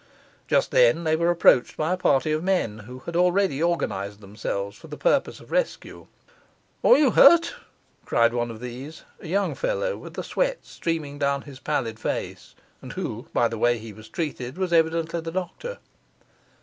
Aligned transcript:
Just 0.47 0.71
then 0.71 1.03
they 1.03 1.15
were 1.15 1.29
approached 1.29 1.77
by 1.77 1.93
a 1.93 1.95
party 1.95 2.31
of 2.31 2.43
men 2.43 2.79
who 2.89 3.01
had 3.05 3.15
already 3.15 3.61
organized 3.61 4.19
themselves 4.19 4.75
for 4.75 4.87
the 4.87 4.97
purposes 4.97 5.41
of 5.41 5.51
rescue. 5.51 6.07
'Are 6.83 6.97
you 6.97 7.11
hurt?' 7.11 7.53
cried 8.03 8.33
one 8.33 8.49
of 8.49 8.61
these, 8.61 9.03
a 9.19 9.27
young 9.27 9.53
fellow 9.53 9.95
with 9.95 10.15
the 10.15 10.23
sweat 10.23 10.65
streaming 10.65 11.19
down 11.19 11.43
his 11.43 11.59
pallid 11.59 11.99
face, 11.99 12.55
and 12.81 12.93
who, 12.93 13.27
by 13.31 13.47
the 13.47 13.59
way 13.59 13.77
he 13.77 13.93
was 13.93 14.09
treated, 14.09 14.57
was 14.57 14.73
evidently 14.73 15.21
the 15.21 15.31
doctor. 15.31 15.77